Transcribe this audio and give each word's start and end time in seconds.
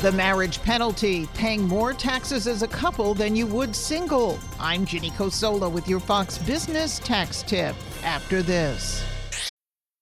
The 0.00 0.12
marriage 0.12 0.62
penalty, 0.62 1.26
paying 1.34 1.66
more 1.66 1.92
taxes 1.92 2.46
as 2.46 2.62
a 2.62 2.68
couple 2.68 3.14
than 3.14 3.34
you 3.34 3.48
would 3.48 3.74
single. 3.74 4.38
I'm 4.60 4.86
Ginny 4.86 5.10
Cosola 5.10 5.68
with 5.68 5.88
your 5.88 5.98
Fox 5.98 6.38
Business 6.38 7.00
tax 7.00 7.42
tip 7.42 7.74
after 8.04 8.40
this. 8.40 9.02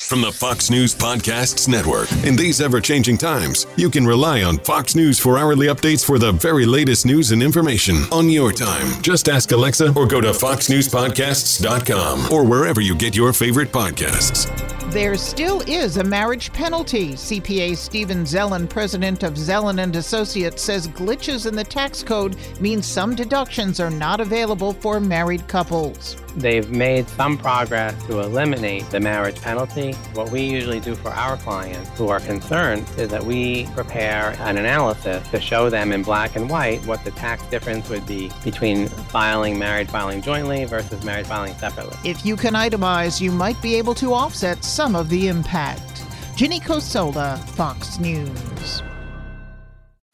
From 0.00 0.22
the 0.22 0.32
Fox 0.32 0.70
News 0.70 0.94
Podcasts 0.94 1.68
Network. 1.68 2.10
In 2.24 2.34
these 2.34 2.60
ever 2.60 2.80
changing 2.80 3.18
times, 3.18 3.66
you 3.76 3.88
can 3.88 4.04
rely 4.04 4.42
on 4.42 4.58
Fox 4.58 4.96
News 4.96 5.20
for 5.20 5.38
hourly 5.38 5.68
updates 5.68 6.04
for 6.04 6.18
the 6.18 6.32
very 6.32 6.66
latest 6.66 7.06
news 7.06 7.30
and 7.30 7.40
information 7.42 8.02
on 8.10 8.28
your 8.28 8.50
time. 8.50 9.00
Just 9.02 9.28
ask 9.28 9.52
Alexa 9.52 9.92
or 9.94 10.06
go 10.06 10.20
to 10.20 10.30
foxnewspodcasts.com 10.30 12.32
or 12.32 12.44
wherever 12.44 12.80
you 12.80 12.96
get 12.96 13.14
your 13.14 13.32
favorite 13.32 13.70
podcasts. 13.70 14.48
There 14.90 15.16
still 15.16 15.60
is 15.68 15.98
a 15.98 16.04
marriage 16.04 16.52
penalty. 16.52 17.12
CPA 17.12 17.76
Stephen 17.76 18.24
Zellen, 18.24 18.68
president 18.68 19.22
of 19.22 19.34
Zellen 19.34 19.80
and 19.80 19.94
Associates, 19.94 20.62
says 20.62 20.88
glitches 20.88 21.46
in 21.46 21.54
the 21.54 21.62
tax 21.62 22.02
code 22.02 22.34
mean 22.60 22.82
some 22.82 23.14
deductions 23.14 23.78
are 23.78 23.90
not 23.90 24.18
available 24.18 24.72
for 24.72 24.98
married 24.98 25.46
couples. 25.46 26.16
They've 26.36 26.70
made 26.70 27.08
some 27.08 27.36
progress 27.36 28.00
to 28.06 28.20
eliminate 28.20 28.88
the 28.90 29.00
marriage 29.00 29.40
penalty. 29.40 29.92
What 30.14 30.30
we 30.30 30.42
usually 30.42 30.80
do 30.80 30.94
for 30.94 31.10
our 31.10 31.36
clients 31.36 31.90
who 31.98 32.08
are 32.08 32.20
concerned 32.20 32.88
is 32.96 33.08
that 33.10 33.24
we 33.24 33.66
prepare 33.74 34.36
an 34.40 34.58
analysis 34.58 35.26
to 35.30 35.40
show 35.40 35.70
them 35.70 35.92
in 35.92 36.02
black 36.02 36.36
and 36.36 36.48
white 36.48 36.84
what 36.86 37.04
the 37.04 37.10
tax 37.12 37.44
difference 37.46 37.88
would 37.88 38.06
be 38.06 38.30
between 38.44 38.88
filing 38.88 39.58
married 39.58 39.90
filing 39.90 40.22
jointly 40.22 40.64
versus 40.64 41.04
married 41.04 41.26
filing 41.26 41.54
separately. 41.54 41.96
If 42.04 42.24
you 42.24 42.36
can 42.36 42.54
itemize, 42.54 43.20
you 43.20 43.32
might 43.32 43.60
be 43.60 43.74
able 43.76 43.94
to 43.94 44.12
offset 44.12 44.64
some 44.64 44.94
of 44.94 45.08
the 45.08 45.28
impact. 45.28 46.04
Ginny 46.36 46.60
Cosola, 46.60 47.38
Fox 47.50 47.98
News. 47.98 48.82